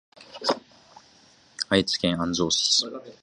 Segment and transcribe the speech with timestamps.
[1.69, 2.83] 愛知県安城市